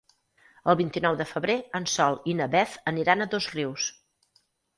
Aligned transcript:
El 0.71 0.77
vint-i-nou 0.77 1.17
de 1.19 1.27
febrer 1.31 1.57
en 1.81 1.85
Sol 1.97 2.17
i 2.33 2.35
na 2.41 2.49
Beth 2.57 2.75
aniran 2.93 3.23
a 3.23 3.29
Dosrius. 3.37 3.93